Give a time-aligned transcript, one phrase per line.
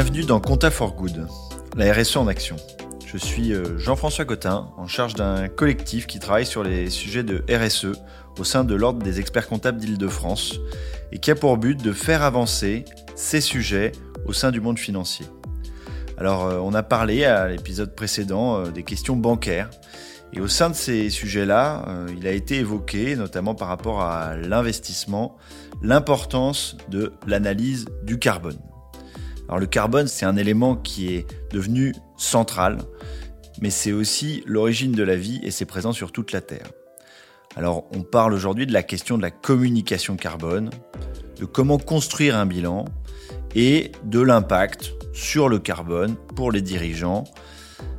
[0.00, 1.26] Bienvenue dans Compta for Good,
[1.76, 2.54] la RSE en action.
[3.04, 7.42] Je suis euh, Jean-François Cotin, en charge d'un collectif qui travaille sur les sujets de
[7.52, 7.98] RSE
[8.38, 10.60] au sein de l'Ordre des experts comptables d'Île-de-France
[11.10, 12.84] et qui a pour but de faire avancer
[13.16, 13.90] ces sujets
[14.24, 15.26] au sein du monde financier.
[16.16, 19.68] Alors, euh, on a parlé à l'épisode précédent euh, des questions bancaires.
[20.32, 21.86] Et au sein de ces sujets-là,
[22.16, 25.38] il a été évoqué, notamment par rapport à l'investissement,
[25.82, 28.58] l'importance de l'analyse du carbone.
[29.48, 32.78] Alors le carbone, c'est un élément qui est devenu central,
[33.62, 36.70] mais c'est aussi l'origine de la vie et c'est présent sur toute la Terre.
[37.56, 40.70] Alors on parle aujourd'hui de la question de la communication carbone,
[41.40, 42.84] de comment construire un bilan
[43.54, 47.24] et de l'impact sur le carbone pour les dirigeants.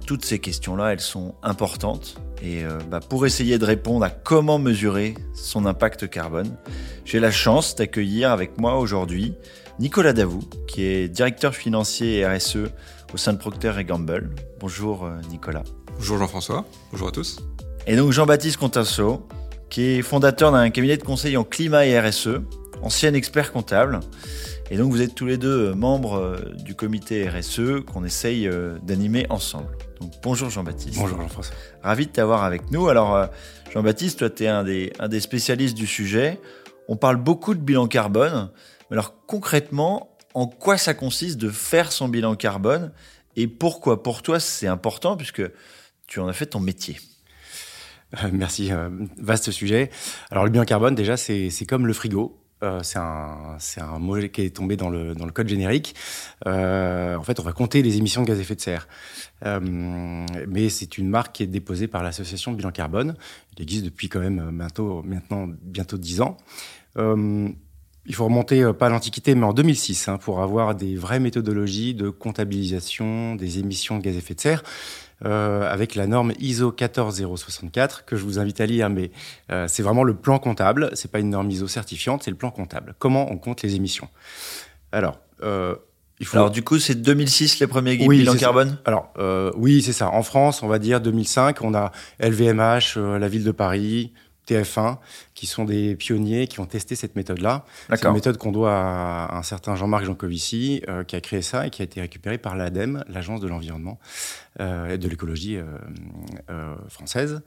[0.06, 2.22] Toutes ces questions-là, elles sont importantes.
[2.42, 6.56] Et euh, bah, pour essayer de répondre à comment mesurer son impact carbone,
[7.04, 9.34] j'ai la chance d'accueillir avec moi aujourd'hui
[9.80, 12.70] Nicolas Davou, qui est directeur financier et RSE
[13.14, 14.30] au sein de Procter Gamble.
[14.60, 15.64] Bonjour euh, Nicolas.
[15.98, 17.40] Bonjour Jean-François, bonjour à tous.
[17.88, 19.28] Et donc Jean-Baptiste Contasso,
[19.70, 22.40] qui est fondateur d'un cabinet de conseil en climat et RSE,
[22.82, 24.00] ancien expert comptable.
[24.72, 28.50] Et donc vous êtes tous les deux euh, membres du comité RSE qu'on essaye
[28.84, 29.68] d'animer ensemble.
[30.00, 30.98] Donc bonjour Jean-Baptiste.
[30.98, 31.56] Bonjour Jean-François.
[31.84, 32.88] Ravi de t'avoir avec nous.
[32.88, 33.30] Alors
[33.74, 36.40] Jean-Baptiste, toi tu es un des, un des spécialistes du sujet.
[36.88, 38.50] On parle beaucoup de bilan carbone.
[38.92, 42.92] Alors concrètement, en quoi ça consiste de faire son bilan carbone
[43.36, 45.44] et pourquoi pour toi c'est important puisque
[46.08, 46.98] tu en as fait ton métier?
[48.24, 49.92] Euh, Merci, euh, vaste sujet.
[50.32, 52.39] Alors le bilan carbone déjà c'est comme le frigo.
[52.62, 55.96] Euh, c'est un, mot qui est tombé dans le, code générique.
[56.46, 58.88] en fait, on va compter les émissions de gaz à effet de serre.
[59.44, 63.16] mais c'est une marque qui est déposée par l'association Bilan Carbone.
[63.58, 66.38] Il existe depuis quand même bientôt, maintenant bientôt 10 ans
[68.10, 71.20] il faut remonter euh, pas à l'Antiquité, mais en 2006, hein, pour avoir des vraies
[71.20, 74.64] méthodologies de comptabilisation des émissions de gaz à effet de serre.
[75.26, 79.12] Euh, avec la norme ISO 14064 que je vous invite à lire, mais
[79.52, 80.92] euh, c'est vraiment le plan comptable.
[80.94, 82.96] C'est pas une norme ISO certifiante, c'est le plan comptable.
[83.00, 84.08] Comment on compte les émissions
[84.94, 86.38] Alors, il faut...
[86.38, 88.78] Alors du coup, c'est 2006 les premiers guides bilan carbone?
[88.86, 89.14] Alors
[89.58, 90.10] oui, c'est ça.
[90.10, 94.14] En France, on va dire 2005, on a LVMH, la ville de Paris,
[94.50, 94.98] TF1,
[95.36, 97.66] qui sont des pionniers qui ont testé cette méthode-là.
[97.90, 101.68] C'est une méthode qu'on doit à un certain Jean-Marc Jancovici, euh, qui a créé ça
[101.68, 104.00] et qui a été récupéré par l'ADEME, l'Agence de l'environnement
[104.60, 105.58] euh, et de l'écologie
[106.50, 107.42] euh, française.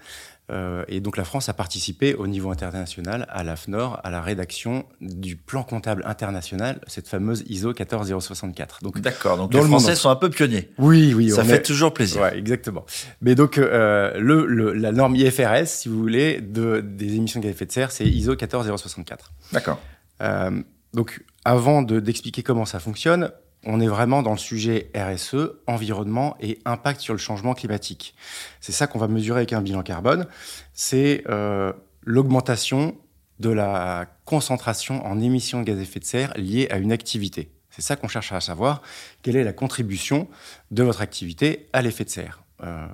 [0.51, 4.85] Euh, et donc la France a participé au niveau international à l'AFNOR, à la rédaction
[5.01, 8.81] du plan comptable international, cette fameuse ISO 14064.
[8.83, 10.71] Donc, D'accord, donc les Français sont un peu pionniers.
[10.79, 11.31] Oui, oui.
[11.31, 12.23] Ça fait toujours plaisir.
[12.23, 12.85] Ouais, exactement.
[13.21, 17.53] Mais donc euh, le, la norme IFRS, si vous voulez, de, des émissions de gaz
[17.53, 19.33] à effet de serre, c'est ISO 14064.
[19.53, 19.81] D'accord.
[20.23, 23.31] Euh, donc avant d'expliquer comment ça fonctionne,
[23.65, 28.15] on est vraiment dans le sujet RSE, environnement et impact sur le changement climatique.
[28.61, 30.27] C'est ça qu'on va mesurer avec un bilan carbone.
[30.73, 31.73] C'est euh,
[32.03, 32.97] l'augmentation
[33.39, 37.51] de la concentration en émissions de gaz à effet de serre liées à une activité.
[37.71, 38.83] C'est ça qu'on cherche à savoir.
[39.23, 40.29] Quelle est la contribution
[40.71, 42.43] de votre activité à l'effet de serre?
[42.63, 42.87] Euh,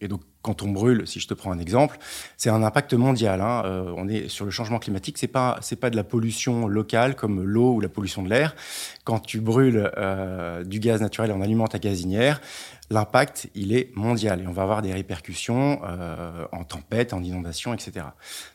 [0.00, 1.98] et donc, quand on brûle, si je te prends un exemple,
[2.36, 3.40] c'est un impact mondial.
[3.40, 3.62] Hein.
[3.64, 5.18] Euh, on est sur le changement climatique.
[5.18, 8.54] C'est pas c'est pas de la pollution locale comme l'eau ou la pollution de l'air.
[9.04, 12.40] Quand tu brûles euh, du gaz naturel en alimente ta gazinière,
[12.90, 15.80] l'impact il est mondial et on va avoir des répercussions
[16.52, 18.06] en tempête, en inondation, etc.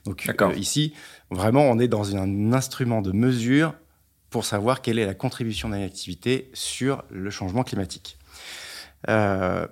[0.06, 0.94] Donc ici,
[1.30, 3.74] vraiment, on est dans un instrument de mesure
[4.30, 8.18] pour savoir quelle est la contribution d'une activité sur le changement climatique.
[9.10, 9.68] Euh,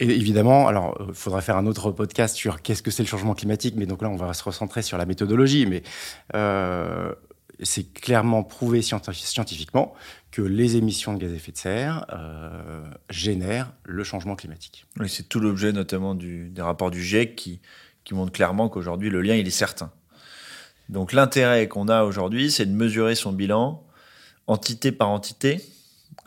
[0.00, 3.08] et évidemment, alors, il euh, faudra faire un autre podcast sur qu'est-ce que c'est le
[3.08, 5.66] changement climatique, mais donc là, on va se recentrer sur la méthodologie.
[5.66, 5.82] Mais
[6.34, 7.14] euh,
[7.62, 9.94] c'est clairement prouvé scientifiquement
[10.30, 14.86] que les émissions de gaz à effet de serre euh, génèrent le changement climatique.
[14.98, 17.60] Oui, c'est tout l'objet notamment du, des rapports du GIEC qui,
[18.02, 19.92] qui montrent clairement qu'aujourd'hui, le lien, il est certain.
[20.88, 23.82] Donc l'intérêt qu'on a aujourd'hui, c'est de mesurer son bilan
[24.46, 25.60] entité par entité.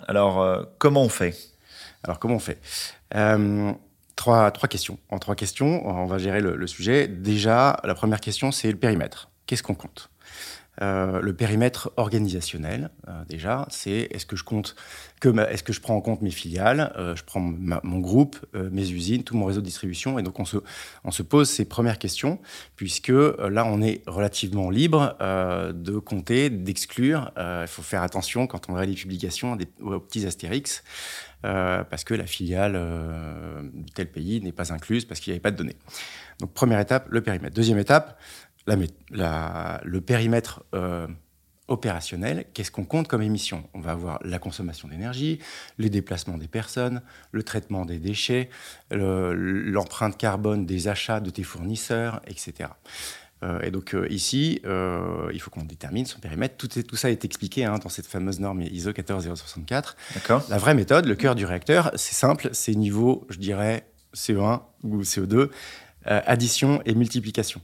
[0.08, 1.36] Alors, euh, comment on fait?
[2.04, 2.60] Alors, comment on fait?
[3.16, 3.74] Euh,
[4.16, 4.98] trois, trois questions.
[5.10, 7.08] En trois questions, on va gérer le, sujet.
[7.08, 9.30] Déjà, la première question, c'est le périmètre.
[9.46, 10.10] Qu'est-ce qu'on compte?
[10.82, 14.76] Euh, le périmètre organisationnel, euh, déjà, c'est est-ce que je compte
[15.24, 19.36] est-ce que je prends en compte mes filiales, je prends mon groupe, mes usines, tout
[19.36, 22.40] mon réseau de distribution, et donc on se, pose ces premières questions,
[22.76, 27.32] puisque là on est relativement libre de compter, d'exclure.
[27.36, 30.84] Il faut faire attention quand on réalise des publications aux petits astérix.
[31.46, 35.36] Euh, parce que la filiale euh, de tel pays n'est pas incluse parce qu'il n'y
[35.36, 35.76] avait pas de données.
[36.40, 37.56] Donc première étape, le périmètre.
[37.56, 38.20] Deuxième étape,
[39.12, 41.08] la, le périmètre euh,
[41.68, 43.68] opérationnel, qu'est-ce qu'on compte comme émission?
[43.74, 45.40] On va avoir la consommation d'énergie,
[45.78, 48.50] les déplacements des personnes, le traitement des déchets,
[48.92, 52.70] l'empreinte carbone des achats de tes fournisseurs, etc.
[53.44, 56.58] Euh, et donc euh, ici, euh, il faut qu'on détermine son périmètre.
[56.58, 59.96] Tout, tout ça est expliqué hein, dans cette fameuse norme ISO 14064.
[60.16, 60.44] D'accord.
[60.50, 65.02] La vraie méthode, le cœur du réacteur, c'est simple, c'est niveau, je dirais, CO1 ou
[65.02, 65.50] CO2,
[66.06, 67.62] addition et multiplication.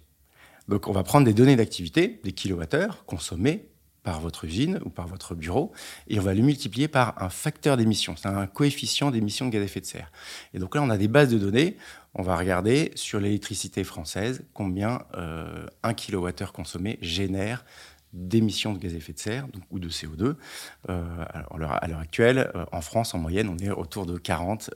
[0.67, 3.69] Donc on va prendre des données d'activité, des kilowattheures consommés
[4.03, 5.71] par votre usine ou par votre bureau,
[6.07, 9.61] et on va le multiplier par un facteur d'émission, c'est un coefficient d'émission de gaz
[9.61, 10.11] à effet de serre.
[10.53, 11.77] Et donc là, on a des bases de données,
[12.13, 17.65] on va regarder sur l'électricité française combien euh, un kilowattheure consommé génère
[18.11, 20.35] d'émissions de gaz à effet de serre ou de CO2.
[20.89, 24.69] Euh, à l'heure actuelle, euh, en France, en moyenne, on est autour de 40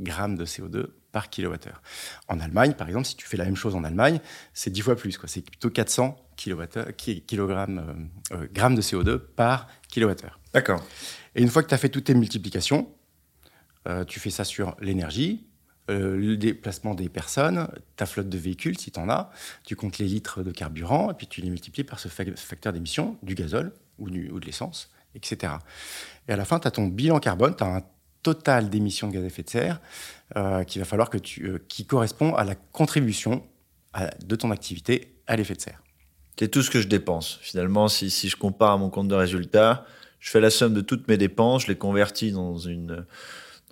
[0.00, 0.86] grammes de CO2
[1.16, 1.80] par kilowattheure.
[2.28, 4.20] En Allemagne, par exemple, si tu fais la même chose en Allemagne,
[4.52, 5.18] c'est 10 fois plus.
[5.24, 10.38] C'est plutôt 400 kilogrammes, euh, euh, grammes de CO2 par kilowattheure.
[10.52, 10.84] D'accord.
[11.34, 12.92] Et une fois que tu as fait toutes tes multiplications,
[13.88, 15.46] euh, tu fais ça sur l'énergie,
[15.88, 19.30] le déplacement des personnes, ta flotte de véhicules, si tu en as,
[19.64, 23.16] tu comptes les litres de carburant, et puis tu les multiplies par ce facteur d'émission
[23.22, 25.54] du gazole ou, ou de l'essence, etc.
[26.28, 27.82] Et à la fin, tu as ton bilan carbone, tu as un
[28.22, 29.80] total d'émissions de gaz à effet de serre
[30.36, 33.44] euh, qu'il va falloir que tu, euh, qui correspond à la contribution
[34.24, 35.82] de ton activité à l'effet de serre.
[36.38, 37.38] C'est tout ce que je dépense.
[37.40, 39.86] Finalement, si, si, je compare à mon compte de résultat,
[40.20, 43.06] je fais la somme de toutes mes dépenses, je les convertis dans une,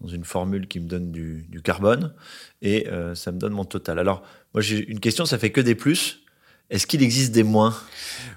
[0.01, 2.15] dans une formule qui me donne du, du carbone
[2.63, 3.99] et euh, ça me donne mon total.
[3.99, 4.23] Alors,
[4.55, 6.21] moi, j'ai une question, ça fait que des plus.
[6.71, 7.77] Est-ce qu'il existe des moins?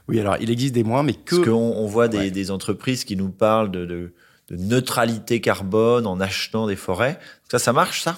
[0.09, 1.35] Oui, alors il existe des moins, mais que.
[1.35, 4.13] Parce qu'on on voit des, des, entreprises qui nous parlent de, de
[4.49, 7.19] de neutralité carbone en achetant des forêts.
[7.49, 8.17] Ça, ça marche, ça?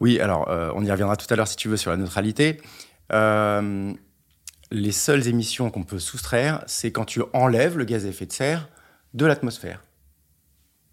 [0.00, 2.60] Oui, alors euh, on y reviendra tout à l'heure si tu veux sur la neutralité.
[3.12, 3.92] Euh,
[4.70, 8.32] les seules émissions qu'on peut soustraire, c'est quand tu enlèves le gaz à effet de
[8.32, 8.68] serre
[9.14, 9.82] de l'atmosphère.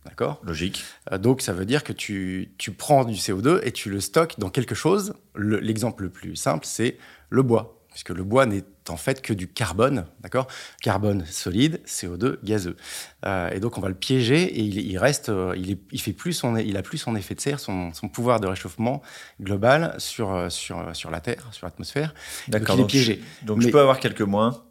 [0.06, 0.42] D'accord?
[0.44, 0.84] Logique.
[1.12, 4.40] Euh, donc ça veut dire que tu, tu, prends du CO2 et tu le stockes
[4.40, 5.14] dans quelque chose.
[5.36, 6.98] L'exemple le, plus simple, c'est
[7.30, 10.46] le bois puisque le bois n'est en fait que du carbone, d'accord?
[10.84, 12.78] Carbone solide, CO2 gazeux.
[13.26, 16.34] Euh, et donc on va le piéger et il, reste, euh, il, il, fait plus
[16.34, 19.02] son, il a plus son effet de serre, son, pouvoir de réchauffement
[19.42, 22.14] global sur, euh, sur, sur la Terre, sur l'atmosphère.
[22.50, 22.78] D'accord.
[22.78, 23.22] Donc il est piégé.
[23.42, 24.64] Donc je peux avoir quelques moins.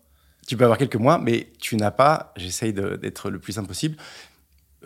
[0.46, 2.32] Tu peux avoir quelques moins, mais tu n'as pas.
[2.36, 3.96] J'essaye d'être le plus simple possible.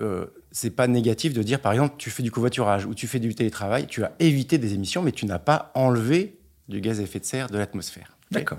[0.00, 3.18] Euh, c'est pas négatif de dire, par exemple, tu fais du covoiturage ou tu fais
[3.18, 6.38] du télétravail, tu as évité des émissions, mais tu n'as pas enlevé
[6.70, 8.16] du gaz à effet de serre de l'atmosphère.
[8.30, 8.58] D'accord.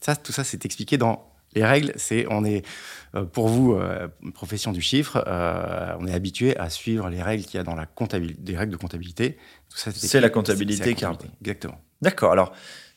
[0.00, 1.92] Ça, tout ça, c'est expliqué dans les règles.
[1.96, 2.64] C'est, on est,
[3.14, 7.44] euh, pour vous, euh, profession du chiffre, euh, on est habitué à suivre les règles
[7.44, 9.38] qu'il y a dans la comptabilité, des règles de comptabilité.
[9.74, 11.28] c'est la comptabilité carbone.
[11.40, 11.80] Exactement.
[12.00, 12.32] D'accord.
[12.32, 12.52] Alors,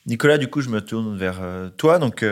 [0.08, 1.42] Nicolas, du coup, je me tourne vers
[1.78, 2.00] toi.
[2.00, 2.24] Donc,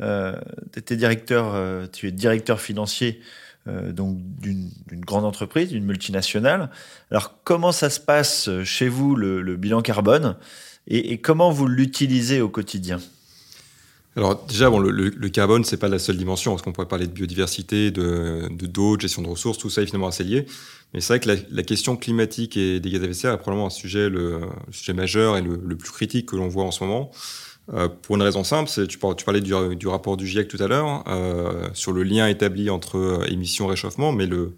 [0.00, 0.40] euh,
[0.86, 3.20] tu directeur, tu es directeur financier
[3.66, 6.70] donc d'une grande entreprise, d'une multinationale.
[7.10, 10.36] Alors, comment ça se passe chez vous le, bilan carbone?
[10.88, 12.98] Et, et comment vous l'utilisez au quotidien?
[14.16, 17.06] Alors déjà, bon, le, le, carbone, c'est pas la seule dimension, parce qu'on pourrait parler
[17.06, 20.44] de biodiversité, de, de d'eau, de gestion de ressources, tout ça est finalement assez lié.
[20.92, 23.32] Mais c'est vrai que la, la, question climatique et des gaz à effet de serre
[23.32, 26.64] est probablement un sujet, le, sujet majeur et le, le, plus critique que l'on voit
[26.64, 27.10] en ce moment.
[27.72, 30.66] Euh, pour une raison simple, tu, tu parlais du, du, rapport du GIEC tout à
[30.66, 34.56] l'heure euh, sur le lien établi entre euh, émissions et réchauffement, mais le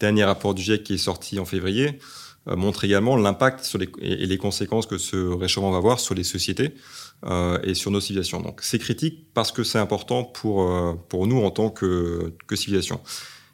[0.00, 2.00] dernier rapport du GIEC qui est sorti en février
[2.48, 6.74] euh, montre également l'impact et, les conséquences que ce réchauffement va avoir sur les sociétés
[7.26, 8.40] euh, et sur nos civilisations.
[8.40, 12.54] Donc c'est critique parce que c'est important pour, euh, pour nous en tant que, que
[12.54, 13.00] civilisation.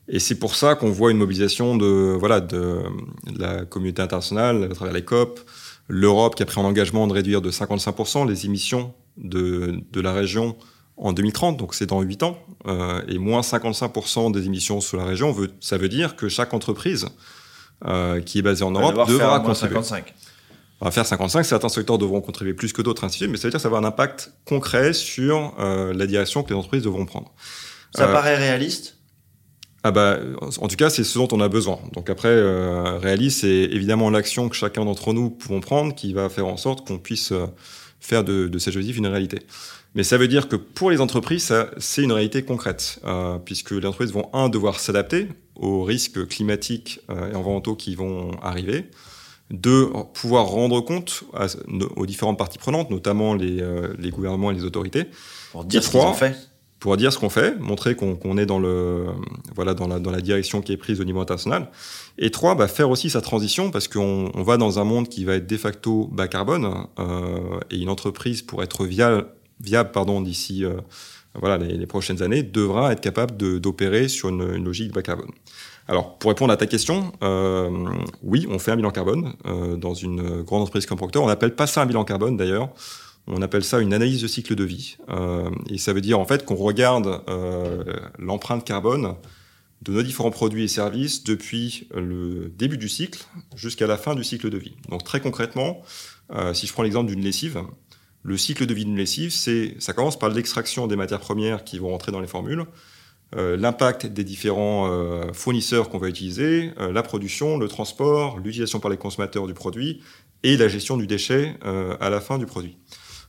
[0.06, 2.82] Et c'est pour ça qu'on voit une mobilisation de, voilà, de,
[3.38, 5.40] la communauté internationale à travers les COP,
[5.88, 10.12] l'Europe qui a pris en engagement de réduire de 55% les émissions de, de la
[10.12, 10.56] région
[10.98, 15.06] en 2030, donc c'est dans 8 ans, euh, et moins 55% des émissions sur la
[15.06, 17.06] région, veut, ça veut dire que chaque entreprise
[18.24, 19.82] qui est basée en Europe devra contribuer.
[19.82, 20.14] 55
[20.84, 23.38] on va faire 55, certains secteurs devront contribuer plus que d'autres, ainsi de suite, mais
[23.38, 26.50] ça veut dire que ça va avoir un impact concret sur euh, la direction que
[26.50, 27.32] les entreprises devront prendre.
[27.94, 28.98] Ça euh, paraît réaliste?
[29.82, 31.78] Ah bah, en tout cas, c'est ce dont on a besoin.
[31.94, 36.28] Donc après, euh, réaliste, c'est évidemment l'action que chacun d'entre nous pouvons prendre qui va
[36.28, 37.32] faire en sorte qu'on puisse
[37.98, 39.38] faire de, de ces objectifs une réalité.
[39.94, 43.86] Mais ça veut dire que pour les entreprises, c'est une réalité concrète, euh, puisque les
[43.86, 48.90] entreprises vont, un, devoir s'adapter aux risques climatiques euh, et environnementaux qui vont arriver,
[49.50, 51.24] de pouvoir rendre compte
[51.96, 55.04] aux différentes parties prenantes, notamment les, euh, les gouvernements et les autorités.
[55.52, 56.34] Pour dire ce qu'on fait.
[56.80, 59.06] Pour dire ce qu'on fait, montrer qu'on est dans, le,
[59.54, 61.70] voilà, dans, la, dans la direction qui est prise au niveau international.
[62.18, 65.24] Et trois, bah, faire aussi sa transition, parce qu'on on va dans un monde qui
[65.24, 69.26] va être de facto bas carbone, euh, et une entreprise, pour être viable,
[69.60, 70.64] viable pardon, d'ici
[71.34, 75.30] voilà, les, prochaines années, devra être capable d'opérer sur une, logique bas carbone.
[75.86, 77.12] Alors, pour répondre à ta question,
[78.22, 79.34] oui, on fait un bilan carbone
[79.76, 81.18] dans une grande entreprise comme Procter.
[81.18, 82.70] On n'appelle pas ça un bilan carbone d'ailleurs.
[83.26, 84.96] On appelle ça une analyse de cycle de vie.
[85.68, 87.22] et ça veut dire en fait qu'on regarde
[88.18, 89.14] l'empreinte carbone
[89.84, 93.24] de nos différents produits et services depuis le début du cycle
[93.54, 94.76] jusqu'à la fin du cycle de vie.
[94.88, 95.82] Donc très concrètement,
[96.32, 97.62] euh, si je prends l'exemple d'une lessive,
[98.22, 101.78] le cycle de vie d'une lessive, c'est, ça commence par l'extraction des matières premières qui
[101.78, 102.64] vont rentrer dans les formules, euh,
[103.34, 108.96] l'impact des différents euh, fournisseurs qu'on va utiliser, la production, le transport, l'utilisation par les
[108.96, 110.02] consommateurs du produit
[110.42, 111.56] et la gestion du déchet
[112.00, 112.76] à la fin du produit.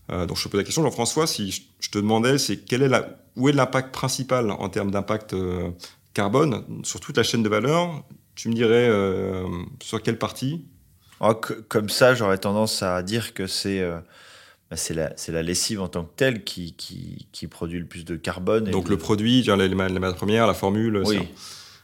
[0.10, 2.92] donc je te pose la question, Jean-François, si je te demandais, c'est quel est
[3.36, 5.34] où est l'impact principal en termes d'impact
[6.14, 8.04] carbone sur toute la chaîne de valeur,
[8.36, 9.48] tu me dirais euh,
[9.82, 10.66] sur quelle partie?
[11.22, 11.34] Oh,
[11.70, 13.82] Comme ça, j'aurais tendance à dire que c'est
[14.76, 18.66] bah, la, la, lessive en tant que telle qui, qui, produit le plus de carbone.
[18.66, 21.02] Donc le produit, les, matières premières, la formule.
[21.06, 21.20] Oui.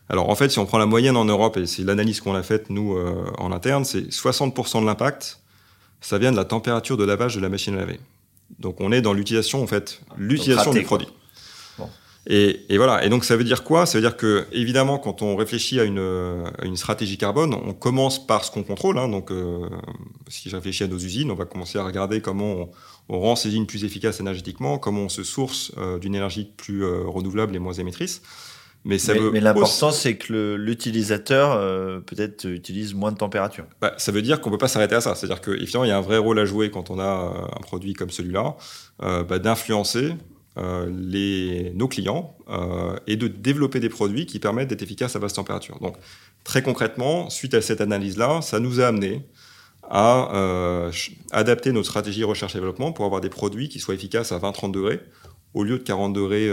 [0.10, 2.44] Alors en fait, si on prend la moyenne en Europe, et c'est l'analyse qu'on a
[2.44, 5.40] faite nous euh, en interne, c'est 60% de l'impact,
[6.02, 8.00] ça vient de la température de lavage de la machine à laver.
[8.60, 11.08] Donc on est dans l'utilisation en fait, l'utilisation du produit.
[12.28, 13.04] Et, et, voilà.
[13.04, 13.86] Et donc, ça veut dire quoi?
[13.86, 16.00] Ça veut dire que, évidemment, quand on réfléchit à une,
[16.60, 19.00] à une stratégie carbone, on commence par ce qu'on contrôle.
[19.00, 19.10] Hein.
[19.10, 19.68] Donc, euh,
[20.28, 22.70] si je réfléchis à nos usines, on va commencer à regarder comment on,
[23.10, 26.84] on rend ces usines plus efficaces énergétiquement, comment on se source euh, d'une énergie plus
[26.84, 28.22] euh, renouvelable et moins émettrice.
[28.84, 33.66] Mais, ça mais, mais l'important, c'est que l'utilisateur euh, peut-être utilise moins de température.
[33.80, 35.14] Bah, ça veut dire qu'on peut pas s'arrêter à ça.
[35.14, 37.94] C'est-à-dire qu'évidemment, il y a un vrai rôle à jouer quand on a un produit
[37.94, 38.56] comme celui-là,
[39.00, 40.16] bah, d'influencer
[40.58, 45.34] les, nos clients euh, et de développer des produits qui permettent d'être efficaces à basse
[45.34, 45.80] température.
[45.80, 45.96] Donc,
[46.44, 49.26] très concrètement, suite à cette analyse-là, ça nous a amené
[49.90, 50.92] à euh,
[51.32, 54.72] adapter notre stratégie recherche et développement pour avoir des produits qui soient efficaces à 20-30
[54.72, 55.00] degrés
[55.54, 56.50] au lieu de 40 degrés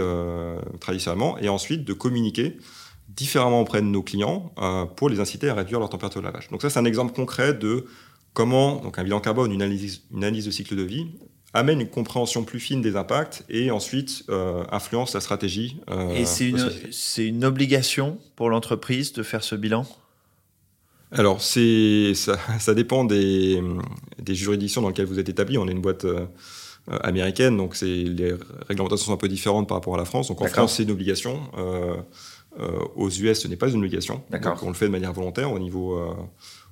[0.81, 2.57] traditionnellement, et ensuite de communiquer
[3.07, 4.53] différemment auprès de nos clients
[4.97, 6.49] pour les inciter à réduire leur température de lavage.
[6.49, 7.85] Donc ça, c'est un exemple concret de
[8.33, 11.07] comment donc un bilan carbone, une analyse de cycle de vie
[11.53, 15.79] amène une compréhension plus fine des impacts et ensuite euh, influence la stratégie.
[15.89, 19.85] Euh, et c'est une, c'est une obligation pour l'entreprise de faire ce bilan?
[21.11, 23.63] Alors, c'est, ça, ça, dépend des,
[24.21, 25.57] des, juridictions dans lesquelles vous êtes établi.
[25.57, 26.27] On est une boîte euh,
[27.01, 28.35] américaine, donc c'est, les
[28.67, 30.27] réglementations sont un peu différentes par rapport à la France.
[30.27, 31.39] Donc en France, c'est une obligation.
[32.95, 34.21] aux US, ce n'est pas une obligation.
[34.29, 35.99] Donc on le fait de manière volontaire au niveau,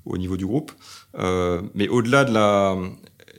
[0.06, 0.72] au niveau du groupe.
[1.74, 2.78] mais au-delà de la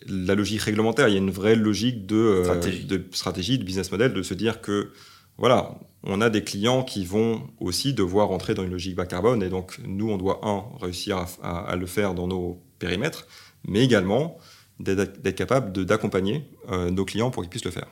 [0.09, 2.85] la logique réglementaire, il y a une vraie logique de euh, stratégie.
[2.85, 4.93] de stratégie, de business model, de se dire que
[5.37, 9.43] voilà, on a des clients qui vont aussi devoir entrer dans une logique bas carbone,
[9.43, 13.27] et donc nous, on doit un réussir à, le faire dans nos périmètres,
[13.67, 14.37] mais également
[14.81, 17.89] d'être capable d'accompagner euh, nos clients pour qu'ils puissent le faire.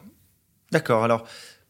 [0.72, 1.04] D'accord.
[1.04, 1.24] Alors,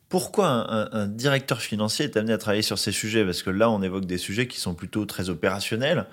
[0.08, 3.24] pourquoi un, un, directeur financier est amené à travailler sur ces sujets?
[3.24, 6.06] Parce que là, on évoque des sujets qui sont plutôt très opérationnels.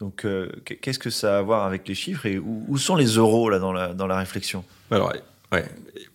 [0.00, 3.06] Donc, euh, qu'est-ce que ça a à voir avec les chiffres et où, sont les
[3.06, 4.64] euros là dans la, réflexion?
[4.92, 5.12] Alors,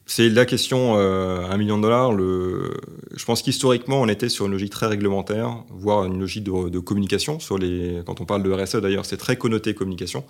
[0.06, 2.18] c'est la question euh, un million de dollars.
[2.18, 7.40] Je pense qu'historiquement, on était sur une logique très réglementaire, voire une logique de, communication.
[7.40, 10.24] Sur les, quand on parle de RSE, d'ailleurs, c'est très connoté communication.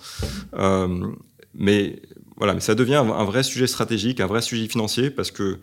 [0.56, 1.08] Euh,
[1.54, 2.02] mais
[2.38, 5.60] voilà, mais ça devient un vrai sujet stratégique, un vrai sujet financier, parce que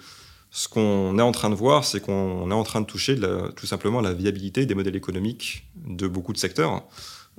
[0.52, 3.18] ce qu'on est en train de voir, c'est qu'on est en train de toucher
[3.56, 6.84] tout simplement la viabilité des modèles économiques de beaucoup de secteurs.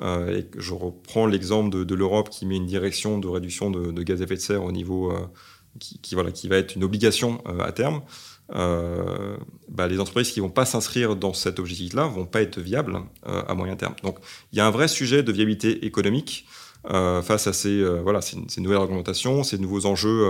[0.02, 4.22] Euh, et je reprends l'exemple de, l'Europe qui met une direction de réduction de, gaz
[4.22, 5.20] à effet de serre au niveau euh,
[5.80, 8.02] qui, voilà, qui va être une obligation euh, à terme.
[8.54, 13.00] Bah, les entreprises qui ne vont pas s'inscrire dans cet objectif-là vont pas être viables
[13.24, 13.96] à moyen terme.
[14.04, 14.18] Donc
[14.52, 16.46] il y a un vrai sujet de viabilité économique
[16.84, 20.26] face à ces, voilà, ces, nouvelles réglementations, ces nouveaux enjeux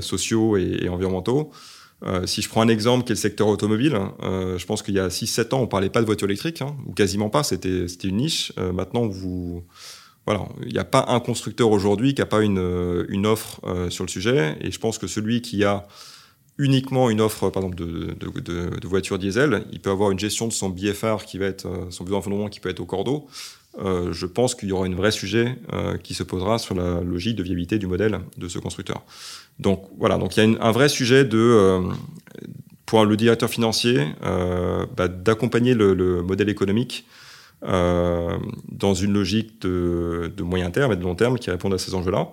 [0.00, 1.52] sociaux et environnementaux.
[2.06, 4.94] Euh, si je prends un exemple qui est le secteur automobile, euh, je pense qu'il
[4.94, 7.42] y a 6-7 ans, on ne parlait pas de voiture électrique, hein, ou quasiment pas,
[7.42, 8.52] c'était une niche.
[8.58, 9.08] Euh, maintenant,
[10.26, 14.10] voilà, il n'y a pas un constructeur aujourd'hui qui n'a pas une, offre sur le
[14.10, 15.86] sujet, et je pense que celui qui a
[16.56, 20.18] uniquement une offre, par exemple, de, de, de, de voiture diesel, il peut avoir une
[20.18, 23.26] gestion de son BFR qui va être, son besoin de qui peut être au cordeau.
[23.78, 25.58] Je pense qu'il y aura un vrai sujet
[26.02, 29.02] qui se posera sur la logique de viabilité du modèle de ce constructeur.
[29.58, 31.80] Donc voilà, donc il y a un vrai sujet de, euh,
[32.86, 34.06] pour le directeur financier
[34.96, 37.06] bah, d'accompagner le, le, modèle économique
[37.62, 42.28] dans une logique de, moyen terme et de long terme qui répondent à ces enjeux-là.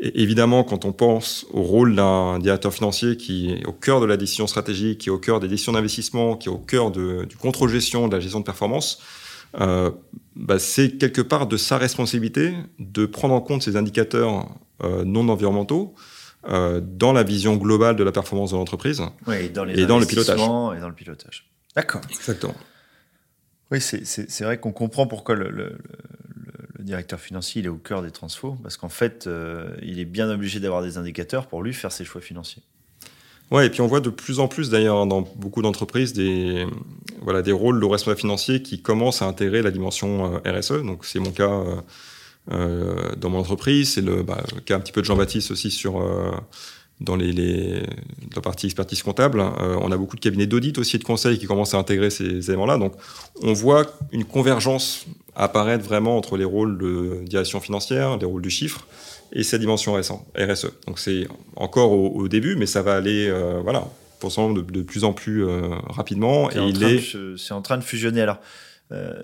[0.00, 4.06] Et évidemment, quand on pense au rôle d'un directeur financier qui est au cœur de
[4.06, 7.36] la décision stratégique, qui est au cœur des décisions d'investissement, qui est au cœur du
[7.36, 9.00] contrôle-gestion, de la gestion de performance,
[9.60, 9.90] euh,
[10.36, 14.46] bah, c'est quelque part de sa responsabilité de prendre en compte ces indicateurs
[14.84, 15.94] euh, non environnementaux
[16.46, 19.02] dans la vision globale de la performance de l'entreprise
[19.32, 20.38] et dans, les et dans le pilotage.
[20.38, 21.50] Et dans le pilotage.
[21.74, 22.00] D'accord.
[22.10, 22.54] Exactement.
[23.70, 25.78] Oui, c'est vrai qu'on comprend pourquoi le, le,
[26.78, 30.06] le, directeur financier il est au cœur des transfos, parce qu'en fait, euh, il est
[30.06, 32.62] bien obligé d'avoir des indicateurs pour lui faire ses choix financiers.
[33.50, 36.66] Ouais, et puis on voit de plus en plus d'ailleurs dans beaucoup d'entreprises des,
[37.22, 40.82] voilà, des rôles de responsable financier qui commencent à intégrer la dimension euh, RSE.
[40.82, 41.76] Donc c'est mon cas euh,
[42.52, 45.70] euh, dans mon entreprise, c'est le, bah, le, cas un petit peu de Jean-Baptiste aussi
[45.70, 46.30] sur euh,
[47.00, 47.82] dans les, les,
[48.34, 49.40] la partie expertise comptable.
[49.40, 52.10] Euh, on a beaucoup de cabinets d'audit aussi et de conseils qui commencent à intégrer
[52.10, 52.78] ces éléments-là.
[52.78, 52.94] Donc
[53.42, 58.50] on voit une convergence apparaître vraiment entre les rôles de direction financière, les rôles du
[58.50, 58.86] chiffre
[59.32, 60.66] et cette dimension RSE.
[60.86, 63.30] Donc c'est encore au, au, début, mais ça va aller,
[63.62, 63.86] voilà,
[64.20, 65.44] pour de, de, plus en plus
[65.90, 66.50] rapidement.
[66.50, 68.22] Et il est, c'est en train de fusionner.
[68.22, 68.38] Alors,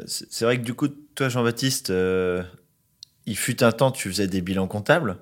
[0.07, 1.91] c'est vrai que du coup, toi, Jean-Baptiste,
[3.27, 5.17] il fut un temps, tu faisais des bilans comptables.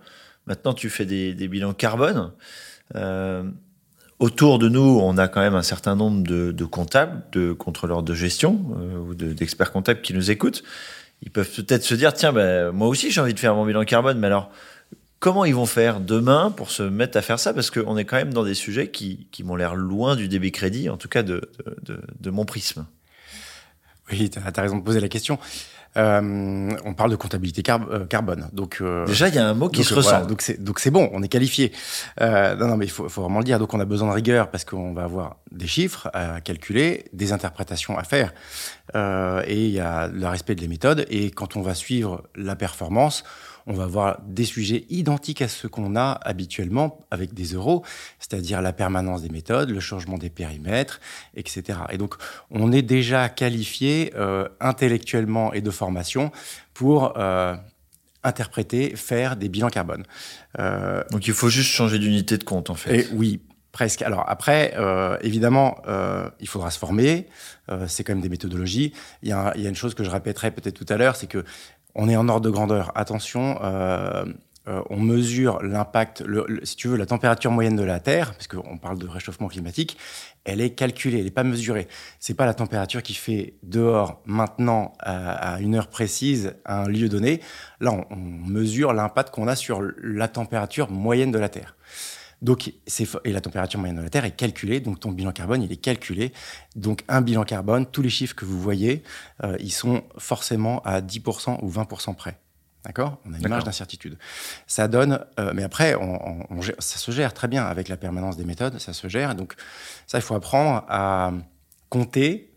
[0.46, 2.32] Maintenant, tu fais des, bilans carbone.
[2.96, 3.44] Euh,
[4.18, 8.14] autour de nous, on a quand même un certain nombre de, comptables, de contrôleurs de
[8.14, 8.60] gestion
[9.08, 10.62] ou d'experts comptables qui nous écoutent.
[11.22, 13.84] Ils peuvent peut-être se dire, tiens, ben, moi aussi j'ai envie de faire mon bilan
[13.84, 14.50] carbone, mais alors
[15.20, 17.54] comment ils vont faire demain pour se mettre à faire ça?
[17.54, 20.50] Parce qu'on est quand même dans des sujets qui, qui m'ont l'air loin du débit
[20.50, 21.48] crédit, en tout cas de,
[22.18, 22.86] de mon prisme.
[24.10, 25.38] Oui, tu as, raison de poser la question.
[25.98, 28.48] Euh, on parle de comptabilité car euh, carbone.
[28.52, 30.24] Donc euh, déjà il y a un mot qui donc, se ressent.
[30.24, 31.70] donc c'est donc c'est bon, on est qualifié.
[32.20, 33.58] Euh, non non mais il faut, faut, vraiment le dire.
[33.58, 37.32] Donc on a besoin de rigueur parce qu'on va avoir des chiffres à calculer, des
[37.32, 38.32] interprétations à faire,
[38.94, 41.04] euh, et il y a le respect de les méthodes.
[41.10, 43.24] Et quand on va suivre la performance,
[43.66, 47.84] on va avoir des sujets identiques à ceux qu'on a habituellement avec des euros,
[48.18, 51.00] c'est-à-dire la permanence des méthodes, le changement des périmètres,
[51.34, 51.80] etc.
[51.90, 52.14] Et donc,
[52.50, 56.32] on est déjà qualifié euh, intellectuellement et de formation
[56.74, 57.54] pour euh,
[58.22, 60.04] interpréter, faire des bilans carbone.
[60.58, 63.00] Euh, donc, il faut juste changer d'unité de compte, en fait.
[63.00, 63.40] Et oui,
[63.72, 64.02] Presque.
[64.02, 67.26] Alors après, euh, évidemment, euh, il faudra se former.
[67.70, 68.92] Euh, c'est quand même des méthodologies.
[69.22, 71.16] Il y, a, il y a une chose que je répéterai peut-être tout à l'heure,
[71.16, 71.42] c'est que
[71.94, 72.92] on est en ordre de grandeur.
[72.94, 74.24] Attention, euh,
[74.68, 76.22] euh, on mesure l'impact,
[76.62, 79.98] si tu veux, la température moyenne de la Terre, parce qu'on parle de réchauffement climatique,
[80.44, 81.88] elle est calculée, elle n'est pas mesurée.
[82.20, 86.88] C'est pas la température qui fait dehors maintenant à, à, une heure précise à un
[86.88, 87.40] lieu donné.
[87.80, 91.74] Là, on, on mesure l'impact qu'on a sur la température moyenne de la Terre.
[92.42, 95.70] Donc, et la température moyenne de la Terre est calculée, donc ton bilan carbone, il
[95.70, 96.32] est calculé.
[96.74, 99.04] Donc, un bilan carbone, tous les chiffres que vous voyez,
[99.44, 102.38] euh, ils sont forcément à 10% ou 20% près.
[102.84, 103.18] D'accord?
[103.24, 104.18] On a une marge d'incertitude.
[104.66, 107.96] Ça donne, euh, mais après, on, on, on, ça se gère très bien avec la
[107.96, 109.36] permanence des méthodes, ça se gère.
[109.36, 109.54] Donc,
[110.08, 111.32] ça, il faut apprendre à
[111.90, 112.52] compter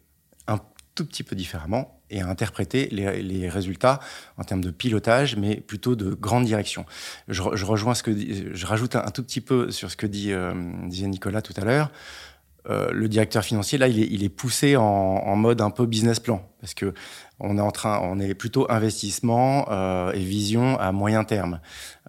[0.48, 0.60] un
[0.96, 4.00] tout petit peu différemment et à interpréter les, résultats
[4.38, 6.86] en termes de pilotage, mais plutôt de grande direction.
[7.28, 10.54] Je, rejoins ce que je rajoute un, tout petit peu sur ce que dit, euh,
[10.88, 11.92] disait Nicolas tout à l'heure.
[12.68, 16.44] Euh, le directeur financier là, il est, poussé en, en, mode un peu business plan
[16.62, 16.96] parce que
[17.40, 21.60] on est en train, on est plutôt investissement euh, et vision à moyen terme.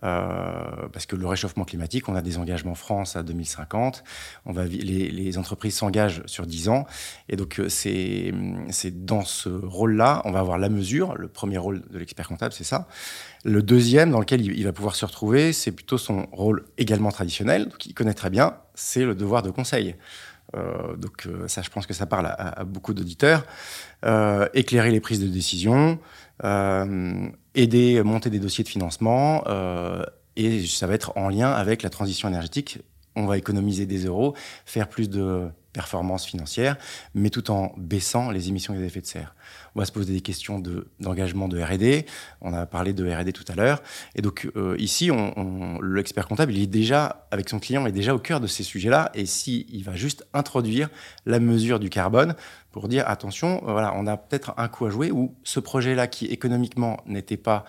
[0.05, 4.05] Euh, parce que le réchauffement climatique, on a des engagements France à 2050,
[4.45, 6.87] on va, les, entreprises s'engagent sur 10 ans,
[7.31, 8.33] et donc euh, c'est
[9.05, 12.65] dans ce rôle-là, on va avoir la mesure, le premier rôle de l'expert comptable, c'est
[12.65, 12.89] ça.
[13.45, 17.11] Le deuxième, dans lequel il, il va pouvoir se retrouver, c'est plutôt son rôle également
[17.11, 19.97] traditionnel, qu'il connaît très bien, c'est le devoir de conseil.
[20.57, 23.45] Euh, donc euh, ça, je pense que ça parle à, beaucoup d'auditeurs.
[24.05, 25.99] Euh, éclairer les prises de décision,
[27.55, 29.45] aider, monter des dossiers de financement,
[30.37, 32.79] et ça va être en lien avec la transition énergétique.
[33.17, 36.79] On va économiser des euros, faire plus de performances financières,
[37.15, 39.35] mais tout en baissant les émissions des effets de serre.
[39.75, 40.59] On va se poser des questions
[41.01, 42.07] d'engagement de, R&D.
[42.41, 43.83] On a parlé de R&D tout à l'heure.
[44.15, 47.93] Et donc euh, ici, on, l'expert comptable, il est déjà avec son client, il est
[47.93, 49.11] déjà au cœur de ces sujets-là.
[49.13, 50.89] Et si il va juste introduire
[51.27, 52.37] la mesure du carbone
[52.73, 56.25] pour dire attention, voilà, on a peut-être un coup à jouer où ce projet-là qui
[56.25, 57.67] économiquement n'était pas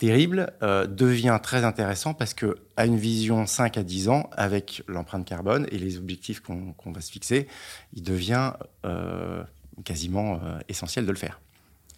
[0.00, 4.82] terrible euh, devient très intéressant parce que à une vision 5 à 10 ans avec
[4.88, 7.46] l'empreinte carbone et les objectifs qu'on qu va se fixer,
[7.92, 8.54] il devient
[8.86, 9.42] euh,
[9.84, 11.38] quasiment euh, essentiel de le faire.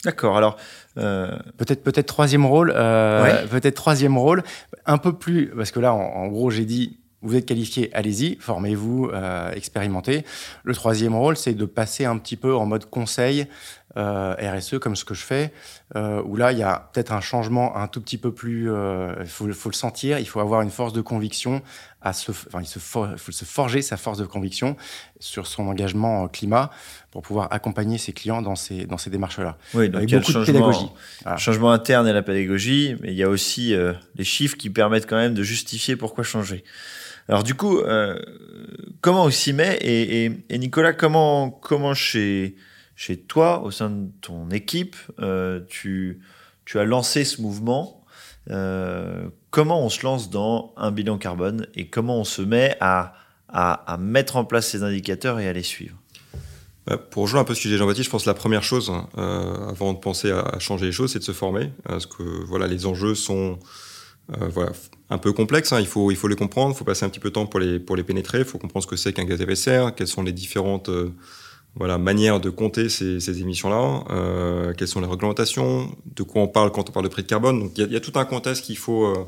[0.05, 0.37] D'accord.
[0.37, 0.57] Alors
[0.99, 1.39] euh...
[1.59, 3.47] peut-être peut-être troisième rôle, euh, ouais.
[3.47, 4.43] peut-être troisième rôle,
[4.85, 8.37] un peu plus parce que là en, en gros j'ai dit vous êtes qualifié, allez-y,
[8.41, 10.25] formez-vous, euh, expérimentez.
[10.65, 13.47] Le troisième rôle, c'est de passer un petit peu en mode conseil
[13.95, 15.53] RSE comme ce que je fais,
[15.95, 18.71] où là, il y a peut-être un changement un tout petit peu plus...
[19.21, 21.61] Il faut, faut, le sentir, il faut avoir une force de conviction,
[22.01, 24.79] à se, enfin, il, se faut se forger sa force de conviction
[25.21, 26.71] sur son engagement climat
[27.11, 29.59] pour pouvoir accompagner ses clients dans ces, dans ces démarches-là.
[29.75, 30.89] Oui, donc il y a beaucoup de pédagogie.
[31.23, 31.37] Voilà.
[31.37, 33.75] changement interne et la pédagogie, mais il y a aussi
[34.17, 36.65] les chiffres qui permettent quand même de justifier pourquoi changer.
[37.29, 38.19] Alors du coup, euh,
[39.01, 42.57] comment on s'y met et, Nicolas, comment, comment chez,
[42.97, 46.21] chez toi, au sein de ton équipe, euh, tu,
[46.65, 48.05] tu as lancé ce mouvement
[48.51, 53.15] euh, Comment on se lance dans un bilan carbone et comment on se met à,
[53.49, 55.97] à, mettre en place ces indicateurs et à les suivre?
[56.87, 58.91] Bah, pour rejoindre un peu ce que disait Jean-Baptiste, je pense que la première chose,
[59.19, 61.71] euh, avant de penser à changer les choses, c'est de se former.
[61.85, 63.59] Parce que voilà, les enjeux sont
[64.29, 64.73] voilà,
[65.13, 65.73] un peu complexe.
[65.73, 65.81] Hein.
[65.81, 67.61] Il, faut, il faut les comprendre, il faut passer un petit peu de temps pour
[67.61, 68.39] les, pour les pénétrer.
[68.39, 70.33] Il faut comprendre ce que c'est qu'un gaz à effet de serre, quelles sont les
[70.33, 71.13] différentes euh,
[71.75, 76.49] voilà, manières de compter ces, ces émissions-là, euh, quelles sont les réglementations, de quoi on
[76.49, 77.61] parle quand on parle de prix de carbone.
[77.61, 79.25] Donc il y, y, a tout un contexte qu'il faut, euh,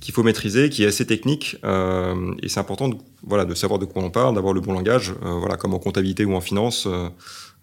[0.00, 1.56] qu'il faut maîtriser, qui est assez technique.
[1.64, 4.72] Euh, et c'est important de, voilà, de savoir de quoi on parle, d'avoir le bon
[4.72, 6.86] langage, voilà, comme en comptabilité ou en finance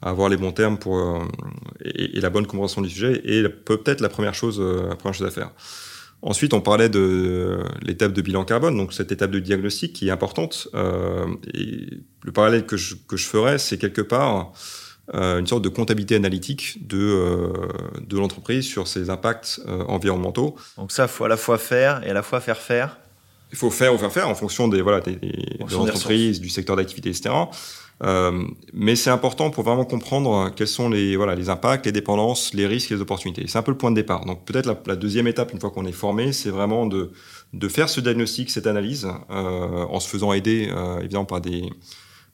[0.02, 0.98] avoir les bons termes pour
[1.84, 5.28] et, et, la bonne compréhension du sujet et peut-être la première chose, la première chose
[5.28, 5.52] à faire.
[6.22, 10.12] Ensuite, on parlait de l'étape de bilan carbone, donc cette étape de diagnostic qui est
[10.12, 10.68] importante.
[10.74, 11.88] Euh, et
[12.24, 14.52] le parallèle que je, que je ferais, c'est quelque part
[15.14, 17.48] euh, une sorte de comptabilité analytique de, euh,
[18.06, 20.56] de l'entreprise sur ses impacts environnementaux.
[20.78, 22.98] Donc ça, il faut à la fois faire et à la fois faire faire.
[23.52, 26.50] Il faut faire ou faire faire en fonction des voilà des, des, de l'entreprise, du
[26.50, 27.34] secteur d'activité, etc.
[28.02, 32.54] Euh, mais c'est important pour vraiment comprendre quels sont les, voilà, les impacts, les dépendances,
[32.54, 33.46] les risques, les opportunités.
[33.48, 34.26] C'est un peu le point de départ.
[34.26, 37.12] Donc peut-être la, la, deuxième étape, une fois qu'on est formé, c'est vraiment de,
[37.54, 41.70] de faire ce diagnostic, cette analyse, euh, en se faisant aider euh, évidemment par des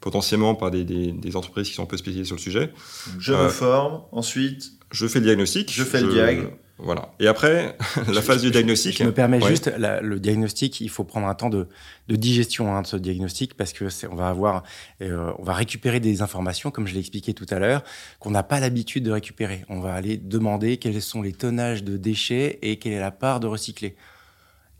[0.02, 2.72] potentiellement par des, des, des, entreprises qui sont un peu spécialisées sur le sujet.
[3.18, 4.74] Je me forme, ensuite.
[4.92, 5.72] Je fais le diagnostic.
[5.74, 6.48] Je fais je, le diag.
[6.78, 7.14] Voilà.
[7.20, 7.78] Et après,
[8.14, 8.98] la phase je, du diagnostic.
[8.98, 9.50] Je me permets ouais.
[9.50, 11.68] juste, la, le diagnostic, il faut prendre un temps de,
[12.10, 14.64] de digestion hein, de ce diagnostic parce que on va avoir,
[15.02, 17.84] euh, on va récupérer des informations, comme je l'ai expliqué tout à l'heure,
[18.20, 19.64] qu'on n'a pas l'habitude de récupérer.
[19.70, 23.40] On va aller demander quels sont les tonnages de déchets et quelle est la part
[23.40, 23.96] de recyclé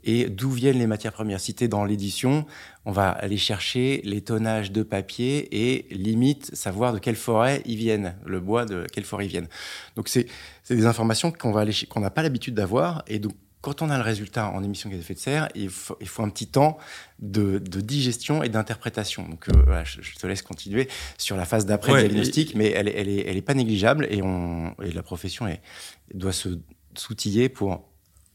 [0.06, 1.40] et d'où viennent les matières premières.
[1.40, 2.46] Cité dans l'édition,
[2.86, 7.76] on va aller chercher les tonnages de papier et limite savoir de quelle forêt ils
[7.76, 9.48] viennent, le bois de quelle forêt ils viennent.
[9.96, 10.26] Donc c'est
[10.70, 11.52] des informations qu'on
[11.88, 13.34] qu'on n'a pas l'habitude d'avoir et donc
[13.66, 15.96] quand on a le résultat en émissions de gaz à effet de serre, il faut,
[16.00, 16.78] il faut un petit temps
[17.18, 19.28] de, de digestion et d'interprétation.
[19.28, 20.88] Donc, euh, voilà, je, je, te laisse continuer
[21.18, 22.58] sur la phase d'après ouais, diagnostic, et...
[22.58, 25.62] mais elle, elle, est, elle est pas négligeable et, on, et la profession est,
[26.14, 26.60] doit se
[26.94, 27.88] s'outiller pour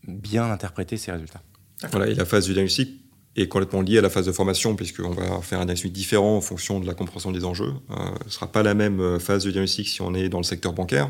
[0.05, 1.41] bien interpréter ces résultats.
[1.89, 2.99] Voilà, et la phase du diagnostic
[3.35, 6.41] est complètement liée à la phase de formation, puisqu'on va faire un diagnostic différent en
[6.41, 7.73] fonction de la compréhension des enjeux.
[7.91, 10.37] Euh, ce ne sera pas la même euh, phase de diagnostic si on est dans
[10.37, 11.09] le secteur bancaire,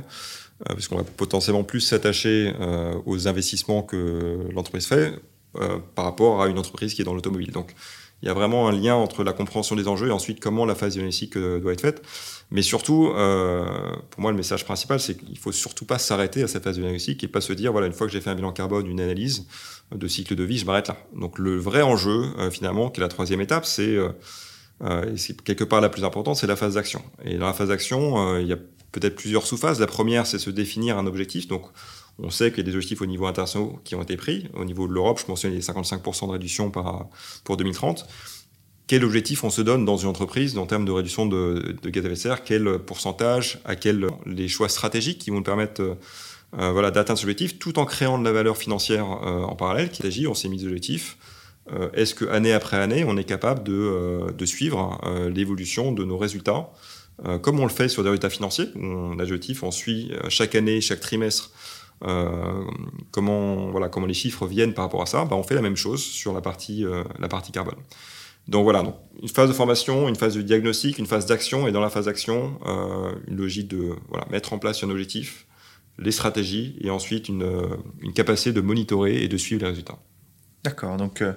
[0.70, 5.14] euh, puisqu'on va potentiellement plus s'attacher euh, aux investissements que l'entreprise fait
[5.60, 7.52] euh, par rapport à une entreprise qui est dans l'automobile.
[7.52, 7.74] Donc,
[8.22, 10.76] il y a vraiment un lien entre la compréhension des enjeux et ensuite comment la
[10.76, 12.04] phase diagnostique euh, doit être faite.
[12.52, 13.66] Mais surtout, euh,
[14.10, 16.82] pour moi, le message principal, c'est qu'il faut surtout pas s'arrêter à cette phase de
[16.82, 19.00] diagnostic et pas se dire, voilà, une fois que j'ai fait un bilan carbone, une
[19.00, 19.48] analyse
[19.96, 20.98] de cycle de vie, je m'arrête là.
[21.16, 24.10] Donc le vrai enjeu, euh, finalement, qui est la troisième étape, c'est euh,
[24.84, 27.02] euh, quelque part la plus importante, c'est la phase d'action.
[27.24, 28.58] Et dans la phase d'action, il y a
[28.92, 29.80] peut-être plusieurs sous-phases.
[29.80, 31.48] La première, c'est se définir un objectif.
[31.48, 31.64] Donc
[32.20, 34.50] on sait qu'il y a des objectifs au niveau international qui ont été pris.
[34.56, 36.72] Au niveau de l'Europe, je mentionne les 55% de réduction
[37.44, 38.08] pour 2030
[38.92, 42.08] quel objectif on se donne dans une entreprise en termes de réduction de, gaz à
[42.08, 46.72] effet de serre, quel pourcentage, à quel les choix stratégiques qui vont nous permettre euh,
[46.74, 49.92] voilà, d'atteindre cet objectif, tout en créant de la valeur financière euh, en parallèle.
[49.92, 51.16] Qui s'agit, on s'est mis des objectifs.
[51.72, 56.04] Euh, Est-ce que année après année, on est capable de, euh, suivre euh, l'évolution de
[56.04, 56.70] nos résultats,
[57.26, 60.54] euh, comme on le fait sur des résultats financiers On a l'objectif, on suit chaque
[60.54, 61.52] année, chaque trimestre.
[63.12, 66.34] comment les chiffres viennent par rapport à ça, bah, on fait la même chose sur
[66.34, 66.84] la partie
[67.54, 67.80] carbone.
[68.48, 71.72] Donc voilà, donc une phase de formation, une phase de diagnostic, une phase d'action, et
[71.72, 75.46] dans la phase d'action, euh, une logique de voilà, mettre en place un objectif,
[76.00, 77.46] les stratégies, et ensuite une,
[78.02, 80.00] une capacité de monitorer et de suivre les résultats.
[80.64, 81.34] D'accord, donc, euh,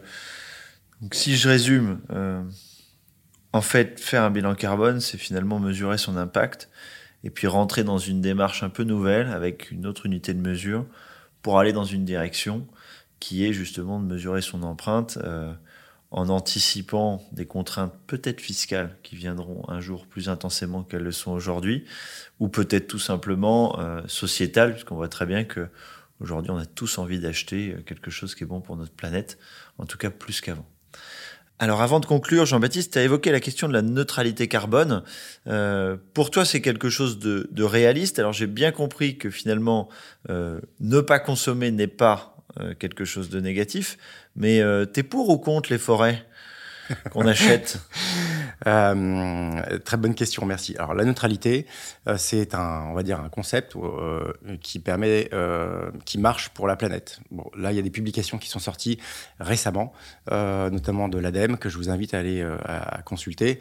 [1.12, 2.42] si je résume, euh,
[3.52, 6.70] en fait, faire un bilan carbone, c'est finalement mesurer son impact,
[7.22, 10.86] et puis rentrer dans une démarche un peu nouvelle, avec une autre unité de mesure,
[11.42, 12.66] pour aller dans une direction
[13.20, 15.18] qui est justement de mesurer son empreinte.
[15.22, 15.52] Euh,
[16.14, 21.32] en anticipant des contraintes peut-être fiscales qui viendront un jour plus intensément qu'elles le sont
[21.32, 21.84] aujourd'hui,
[22.38, 25.68] ou peut-être tout simplement euh, sociétales, puisqu'on voit très bien que
[26.20, 29.38] aujourd'hui on a tous envie d'acheter quelque chose qui est bon pour notre planète,
[29.78, 30.66] en tout cas plus qu'avant.
[31.60, 35.02] Alors avant de conclure, Jean-Baptiste, tu as évoqué la question de la neutralité carbone.
[35.46, 38.18] Euh, pour toi, c'est quelque chose de, réaliste.
[38.18, 39.88] Alors j'ai bien compris que finalement,
[40.30, 42.33] euh, ne pas consommer n'est pas euh,
[42.78, 43.98] quelque chose de négatif,
[44.36, 44.60] mais
[44.92, 46.24] tu es pour ou contre les forêts
[47.10, 47.80] qu'on achète?
[48.66, 50.74] Euh, Très bonne question, merci.
[50.76, 51.66] Alors la neutralité,
[52.08, 55.30] euh, c'est un, on va dire, un concept euh, qui permet,
[56.04, 57.20] qui marche pour la planète.
[57.30, 58.98] Bon, là, il y a des publications qui sont sorties
[59.40, 59.92] récemment,
[60.30, 63.60] notamment de l'ADEME, que je vous invite à aller à consulter,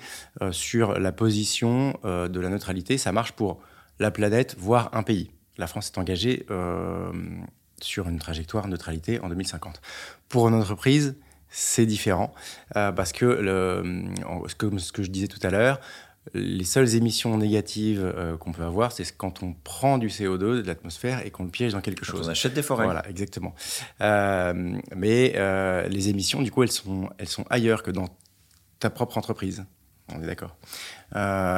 [0.51, 2.97] sur la position de la neutralité.
[2.97, 3.61] Ça marche pour
[3.99, 5.31] la planète, voire un pays.
[5.57, 6.45] La France est engagée
[7.83, 9.81] sur une trajectoire neutralité en 2050.
[10.29, 11.15] Pour une entreprise,
[11.49, 12.33] c'est différent
[12.75, 14.05] euh, parce que, le,
[14.57, 15.79] comme ce que je disais tout à l'heure,
[16.33, 20.63] les seules émissions négatives euh, qu'on peut avoir, c'est quand on prend du CO2 de
[20.67, 22.27] l'atmosphère et qu'on le piège dans quelque chose.
[22.27, 22.85] On achète des forêts.
[22.85, 23.53] Voilà, exactement.
[24.01, 25.33] Euh, mais
[25.89, 28.07] les émissions, du coup, elles sont, elles sont ailleurs que dans
[28.79, 29.63] ta propre entreprise.
[30.13, 30.57] On est d'accord.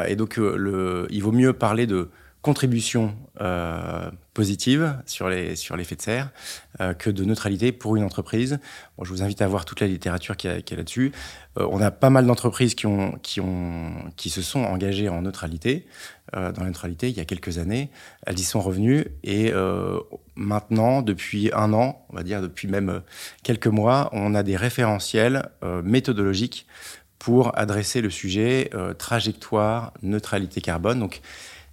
[0.07, 2.09] et donc, le, il vaut mieux parler de
[2.45, 6.29] contribution euh, positive sur les sur l'effet de serre
[6.79, 8.59] euh, que de neutralité pour une entreprise.
[8.95, 11.11] Bon, je vous invite à voir toute la littérature qui est là-dessus.
[11.57, 15.23] Euh, on a pas mal d'entreprises qui ont qui ont qui se sont engagées en
[15.23, 15.87] neutralité.
[16.33, 17.89] dans la neutralité, il y a quelques années,
[18.27, 19.53] elles y sont revenues et
[20.35, 23.01] maintenant, depuis un an, on va dire depuis même
[23.41, 25.49] quelques mois, on a des référentiels
[25.83, 26.67] méthodologiques
[27.19, 30.99] pour adresser le sujet trajectoire neutralité carbone.
[30.99, 31.21] Donc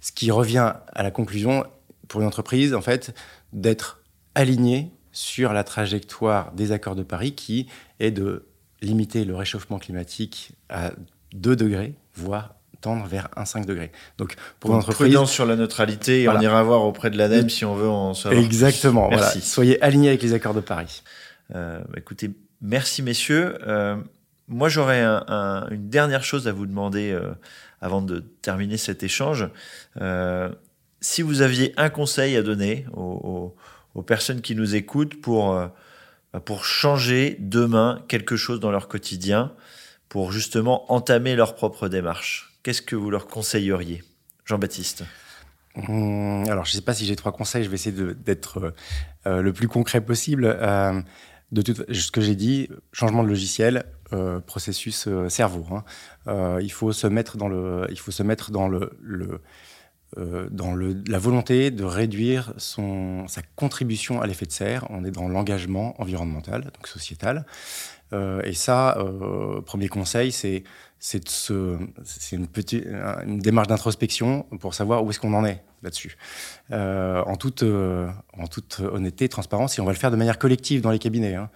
[0.03, 1.63] ce qui revient à la conclusion
[2.09, 3.15] pour une entreprise, en fait,
[3.53, 4.01] d'être
[4.35, 7.67] aligné sur la trajectoire des accords de Paris qui
[8.01, 8.45] est de
[8.81, 10.91] limiter le réchauffement climatique à
[11.33, 13.93] 2 degrés, voire tendre vers 1,5 degré.
[14.17, 15.07] Donc, pour une entreprise.
[15.07, 18.13] Prudence sur la neutralité et on ira voir auprès de l'ADEME si on veut en
[18.13, 18.43] savoir.
[18.43, 19.07] Exactement.
[19.09, 19.39] Merci.
[19.39, 21.01] Soyez alignés avec les accords de Paris.
[21.55, 22.29] Euh, écoutez,
[22.61, 23.57] merci messieurs.
[23.65, 23.95] Euh,
[24.49, 27.31] moi, j'aurais une dernière chose à vous demander euh,
[27.83, 29.49] avant de terminer cet échange.
[29.99, 30.49] Euh,
[31.01, 33.53] si vous aviez un conseil à donner aux,
[34.07, 35.67] personnes qui nous écoutent pour, euh,
[36.45, 39.51] pour changer demain quelque chose dans leur quotidien,
[40.07, 44.01] pour justement entamer leur propre démarche, qu'est-ce que vous leur conseilleriez?
[44.45, 45.03] Jean-Baptiste
[45.75, 47.65] hum, alors, je ne sais pas si j'ai trois conseils.
[47.65, 48.73] Je vais essayer d'être
[49.27, 50.43] euh, le plus concret possible.
[51.51, 55.65] de tout ce que j'ai dit, changement de logiciel, euh, processus euh, cerveau.
[55.71, 55.83] Hein.
[56.27, 58.91] Euh, il faut se mettre dans le, il faut se mettre dans le,
[60.51, 64.85] dans le, la volonté de réduire son, sa contribution à l'effet de serre.
[64.89, 67.45] On est dans l'engagement environnemental, donc sociétal.
[68.11, 68.97] et ça,
[69.65, 70.63] premier conseil, c'est
[70.99, 71.19] c'est
[72.31, 72.85] une, petite,
[73.25, 76.17] une démarche d'introspection pour savoir où est-ce qu'on en est là-dessus.
[76.71, 80.15] Euh, en, toute, euh, en toute honnêteté et transparence, et on va le faire de
[80.15, 81.49] manière collective dans les cabinets, hein,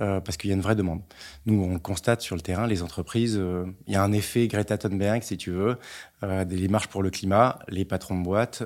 [0.00, 1.00] euh, parce qu'il y a une vraie demande.
[1.46, 3.40] Nous, on constate sur le terrain, les entreprises,
[3.86, 5.78] il y a un effet Greta Thunberg, si tu veux,
[6.22, 8.62] des marches pour le climat, les patrons de boîtes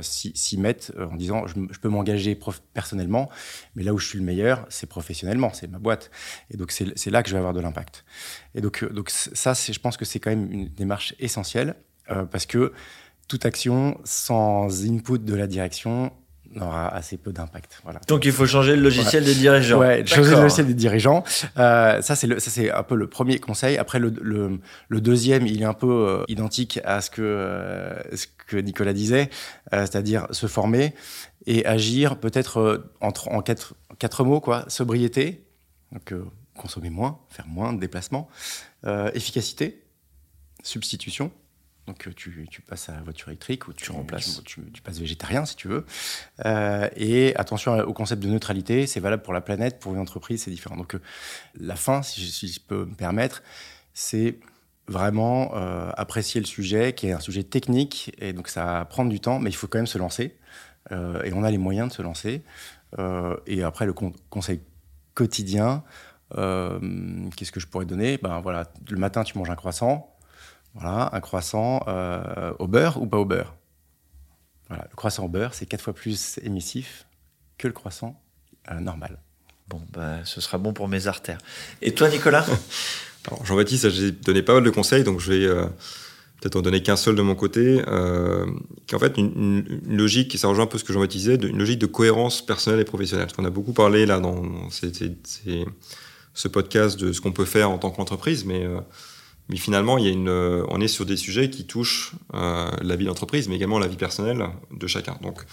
[0.00, 2.38] s'y mettent en disant, je, peux m'engager
[2.72, 3.28] personnellement,
[3.74, 6.10] mais là où je suis le meilleur, c'est professionnellement, c'est ma boîte.
[6.50, 8.04] Et donc, c'est là que je vais avoir de l'impact.
[8.54, 11.74] Et donc ça, je pense que c'est quand même une démarche essentielle,
[12.30, 12.72] parce que
[13.28, 16.12] toute action sans input de la direction
[16.54, 17.80] n'aura assez peu d'impact.
[17.84, 18.00] Voilà.
[18.08, 19.78] Donc il faut changer le logiciel des dirigeants.
[19.78, 21.24] Ouais, changer le logiciel des dirigeants.
[21.58, 23.76] Euh, ça c'est ça c'est un peu le premier conseil.
[23.78, 28.26] Après le, le, deuxième, il est un peu euh, identique à ce que euh, ce
[28.46, 29.30] que Nicolas disait,
[29.72, 30.94] c'est-à-dire se former
[31.46, 34.64] et agir peut-être en, en quatre, quatre mots quoi.
[34.68, 35.44] Sobriété,
[35.92, 36.14] donc
[36.56, 38.28] consommer moins, faire moins de déplacements,
[39.14, 39.82] efficacité,
[40.62, 41.30] substitution
[41.86, 44.42] donc euh, tu, tu, passes à la voiture électrique ou tu, remplaces.
[44.44, 45.86] Tu, passes végétarien si tu veux.
[46.44, 50.42] Euh, et attention au concept de neutralité, c'est valable pour la planète, pour une entreprise,
[50.42, 50.76] c'est différent.
[50.76, 51.00] Donc euh,
[51.58, 53.42] la fin, si je, peux me permettre,
[53.94, 54.38] c'est
[54.88, 55.52] vraiment
[55.96, 59.40] apprécier le sujet, qui est un sujet technique, et donc ça va prendre du temps,
[59.40, 60.36] mais il faut quand même se lancer.
[60.92, 62.44] et on a les moyens de se lancer.
[63.46, 64.60] et après, le conseil
[65.14, 65.82] quotidien,
[66.30, 68.18] qu'est-ce que je pourrais donner?
[68.18, 70.15] Ben voilà, le matin, tu manges un croissant
[70.78, 73.54] voilà, un croissant euh, au beurre ou pas au beurre?
[74.68, 77.06] Voilà, le croissant au beurre, c'est quatre fois plus émissif
[77.56, 78.20] que le croissant
[78.70, 79.18] euh, normal.
[79.68, 81.38] Bon, bah, ce sera bon pour mes artères.
[81.80, 82.46] Et toi, Nicolas?
[83.44, 85.64] Jean-Baptiste, j'ai donné pas mal de conseils, donc je vais euh,
[86.40, 87.82] peut-être en donner qu'un seul de mon côté,
[88.86, 91.48] qui est en fait une, logique, et ça rejoint un peu ce que Jean-Baptiste disait,
[91.48, 93.26] une logique de cohérence personnelle et professionnelle.
[93.26, 97.78] Parce qu'on a beaucoup parlé là dans, ce podcast de ce qu'on peut faire en
[97.78, 98.64] tant qu'entreprise, mais
[99.48, 102.70] mais finalement, il y a une, euh, on est sur des sujets qui touchent euh,
[102.82, 105.16] la vie d'entreprise, mais également la vie personnelle de chacun.
[105.22, 105.44] Donc,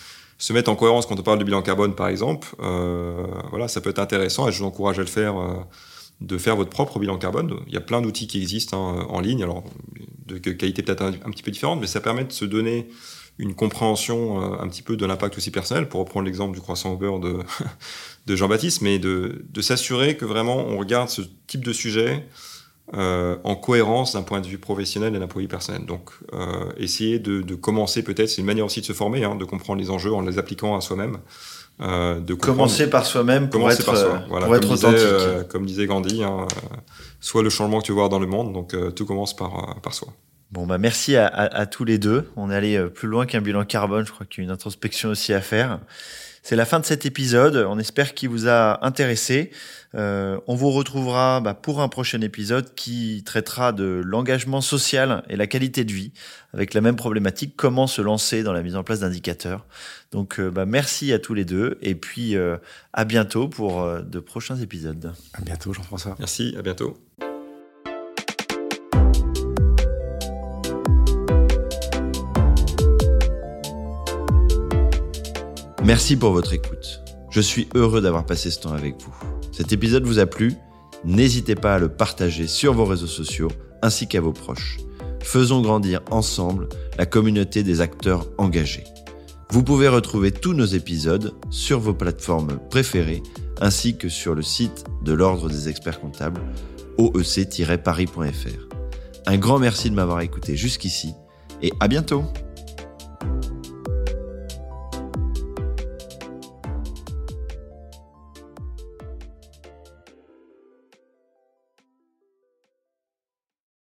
[0.43, 3.82] se mettre en cohérence quand on parle de bilan carbone, par exemple, euh, voilà, ça
[3.82, 5.53] peut être intéressant et je vous encourage à le faire euh,
[6.21, 7.53] de faire votre propre bilan carbone.
[7.67, 9.63] Il y a plein d'outils qui existent hein, en ligne, alors
[10.25, 12.89] de qualité peut-être un, petit peu différente, mais ça permet de se donner
[13.38, 16.91] une compréhension euh, un petit peu de l'impact aussi personnel, pour reprendre l'exemple du croissant
[16.91, 17.39] au beurre de,
[18.25, 22.27] de Jean-Baptiste, mais de, de s'assurer que vraiment on regarde ce type de sujet
[22.93, 25.86] euh, en cohérence d'un point de vue professionnel et d'un point de vue personnel.
[25.86, 29.36] Donc, euh, essayer de, de commencer peut-être, c'est une manière aussi de se former, hein,
[29.36, 31.19] de comprendre les enjeux en les appliquant à soi-même.
[31.82, 34.24] Euh, de commencer par soi-même pour être, par soi.
[34.28, 35.00] Voilà, pour être comme authentique.
[35.00, 36.46] Disait, comme disait Gandhi, hein,
[37.22, 39.93] soit le changement que tu veux voir dans le monde, donc tout commence par, par
[39.93, 40.10] soi.
[40.52, 42.30] Bon, bah merci à, à, à, tous les deux.
[42.36, 44.06] On est allé plus loin qu'un bilan carbone.
[44.06, 45.80] Je crois qu'il y a une introspection aussi à faire.
[46.43, 47.56] C'est la fin de cet épisode.
[47.56, 49.51] On espère qu'il vous a intéressé.
[49.95, 55.36] Euh, on vous retrouvera bah, pour un prochain épisode qui traitera de l'engagement social et
[55.36, 56.12] la qualité de vie,
[56.53, 59.65] avec la même problématique, comment se lancer dans la mise en place d'indicateurs.
[60.13, 62.58] Donc euh, bah, merci à tous les deux et puis euh,
[62.93, 65.12] à bientôt pour euh, de prochains épisodes.
[65.34, 66.15] À bientôt Jean-François.
[66.19, 66.97] Merci, à bientôt.
[75.84, 77.02] Merci pour votre écoute.
[77.30, 79.13] Je suis heureux d'avoir passé ce temps avec vous.
[79.52, 80.54] Cet épisode vous a plu?
[81.04, 83.50] N'hésitez pas à le partager sur vos réseaux sociaux
[83.82, 84.78] ainsi qu'à vos proches.
[85.22, 88.86] Faisons grandir ensemble la communauté des acteurs engagés.
[89.50, 93.22] Vous pouvez retrouver tous nos épisodes sur vos plateformes préférées
[93.60, 96.41] ainsi que sur le site de l'Ordre des experts comptables
[96.98, 98.67] oec-paris.fr.
[99.26, 101.13] Un grand merci de m'avoir écouté jusqu'ici
[101.62, 102.24] et à bientôt